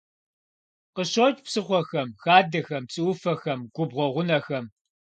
[0.95, 4.65] Къыщокӏ псыхъуэхэм, хадэхэм, псыӏуфэхэм, губгъуэ гъунэхэм.